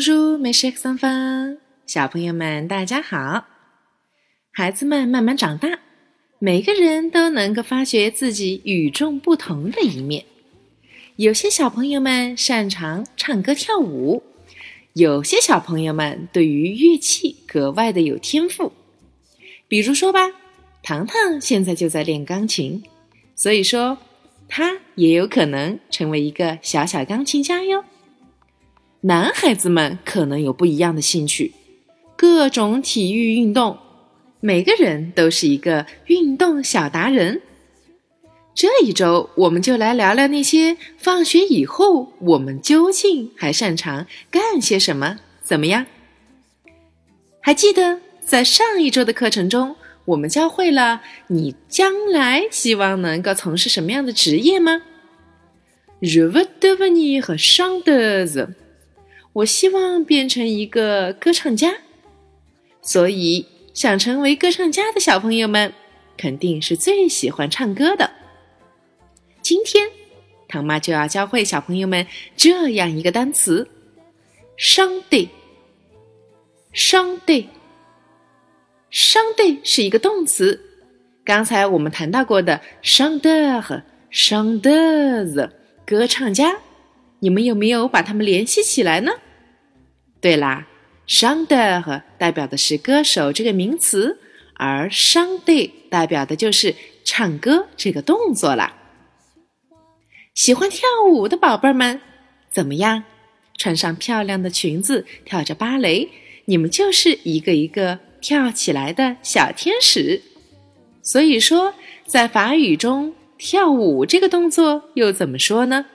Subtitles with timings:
[0.00, 1.56] 是桑芳，
[1.86, 3.46] 小朋友们大家好。
[4.52, 5.80] 孩子们慢慢长大，
[6.38, 10.24] 每个人都能够发掘自己与众不同的一面。
[11.16, 14.22] 有些小朋友们擅长唱歌跳舞，
[14.92, 18.72] 有些小朋友们对于乐器格外的有天赋。
[19.66, 20.30] 比如说吧，
[20.80, 22.84] 糖糖现在就在练钢琴，
[23.34, 23.98] 所以说
[24.46, 27.84] 他也有可能成为一个小小钢琴家哟。
[29.02, 31.52] 男孩子们可能有不一样的兴趣，
[32.16, 33.78] 各种体育运动，
[34.40, 37.40] 每个人都是一个运动小达人。
[38.56, 45.86] 这一周，我们就来聊聊那些放学以后我们究竟还擅长干些什么，怎么样？
[47.40, 49.76] 还记得在上一周的课程中，
[50.06, 54.82] 我们教会了你将来希望能够从事什么样的职业吗
[56.00, 58.48] ？Je veux devenir chanteuse。
[59.38, 61.72] 我希望变成一个歌唱家，
[62.82, 65.72] 所以想成为歌唱家的小朋友们
[66.16, 68.10] 肯定是最喜欢唱歌的。
[69.40, 69.88] 今天，
[70.48, 72.04] 唐妈就要教会小朋友们
[72.36, 73.68] 这样一个单词
[74.56, 75.28] s h a n d y
[76.72, 77.48] s h a n d y
[78.90, 80.60] s h a n d y 是一个动词。
[81.24, 85.48] 刚才我们谈到过的 shander 和 chanteuse
[85.86, 86.58] 歌唱家，
[87.20, 89.12] 你们有没有把它们联系起来呢？
[90.20, 90.66] 对啦
[91.06, 94.18] ，chanteur 代表的是歌手这个名词，
[94.54, 98.74] 而 chanter 代表的就是唱歌这个动作啦。
[100.34, 102.00] 喜欢跳舞的宝贝儿们，
[102.50, 103.04] 怎么样？
[103.56, 106.08] 穿上漂亮的裙子，跳着芭蕾，
[106.44, 110.22] 你们就是一个一个跳起来的小天使。
[111.02, 111.74] 所以说，
[112.06, 115.86] 在法语中，跳舞这个动作又怎么说呢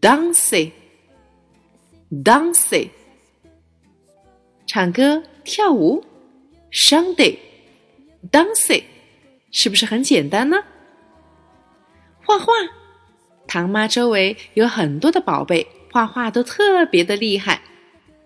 [0.00, 2.88] ？dancing，dancing。
[4.72, 6.04] 唱歌、跳舞
[6.70, 8.84] ，Sunday，dancing，
[9.50, 10.58] 是不是很简单呢？
[12.24, 12.52] 画画，
[13.48, 17.62] 唐妈周围有很多的宝贝，画画都特别的厉害，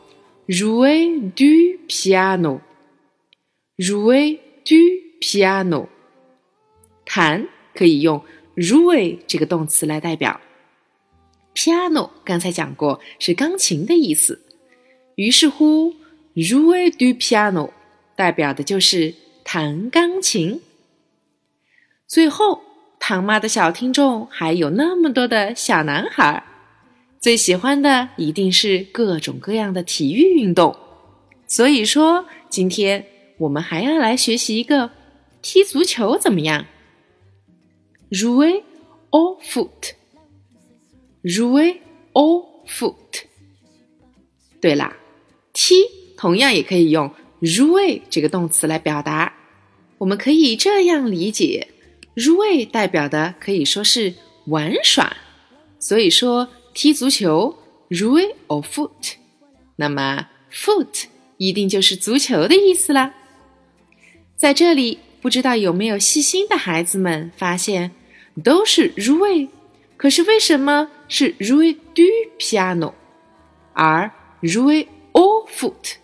[0.48, 4.76] jouer du piano，jouer du
[5.18, 5.86] piano。
[7.06, 8.22] 弹可以用
[8.56, 10.38] jouer 这个动词来代表
[11.54, 14.42] ，piano 刚才讲过是钢琴的意思，
[15.14, 15.94] 于是乎
[16.34, 17.70] jouer du piano
[18.14, 19.14] 代表的就是。
[19.52, 20.60] 弹钢琴。
[22.06, 22.62] 最后，
[23.00, 26.44] 唐妈的小听众还有那么多的小男孩，
[27.18, 30.76] 最喜欢的一定是各种各样的体育运动。
[31.48, 33.04] 所以说，今天
[33.38, 34.88] 我们还要来学习一个
[35.42, 36.66] 踢足球，怎么样
[38.12, 38.62] ？Jouer
[39.10, 41.78] au foot，Jouer
[42.12, 43.22] au foot。
[44.60, 44.96] 对啦，
[45.52, 45.74] 踢
[46.16, 47.12] 同样也可以用
[47.42, 49.38] jouer 这个动词来表达。
[50.00, 51.68] 我们可以这样理解
[52.16, 54.14] ，jouer 代表的可以说是
[54.46, 55.14] 玩耍，
[55.78, 57.54] 所以说踢足球
[57.90, 59.16] jouer au foot，
[59.76, 61.04] 那么 foot
[61.36, 63.14] 一定就是足球的意思啦。
[64.36, 67.90] 在这里，不知道有没有细心的孩子们发现，
[68.42, 69.50] 都是 jouer，
[69.98, 72.04] 可是为什么是 jouer du
[72.38, 72.94] piano，
[73.74, 74.10] 而
[74.40, 75.96] jouer au foot？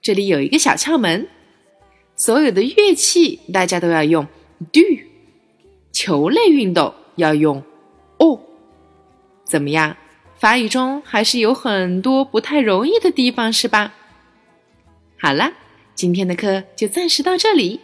[0.00, 1.28] 这里有一个小窍门。
[2.16, 4.26] 所有的乐器大家都要用
[4.72, 4.80] do，
[5.92, 7.62] 球类运动要用
[8.18, 8.40] o，
[9.44, 9.96] 怎么样？
[10.38, 13.94] 法语中还是有很多不太容易的地方，是吧？
[15.18, 15.52] 好了，
[15.94, 17.80] 今天的课就暂时到这里，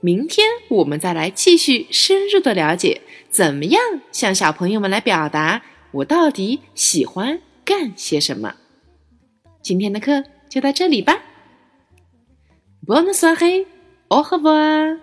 [0.00, 8.54] 明天我们再来继续深入的了解，怎么样向小朋友们来表达我到底喜欢干些什么。
[9.62, 11.22] 今天的课就到这里吧。
[12.88, 13.66] Bonne soirée,
[14.08, 14.96] au revoir